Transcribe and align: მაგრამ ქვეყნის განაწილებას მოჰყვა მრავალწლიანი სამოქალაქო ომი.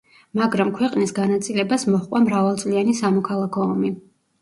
მაგრამ 0.39 0.71
ქვეყნის 0.77 1.13
განაწილებას 1.19 1.87
მოჰყვა 1.91 2.25
მრავალწლიანი 2.25 2.99
სამოქალაქო 3.05 3.71
ომი. 3.73 3.97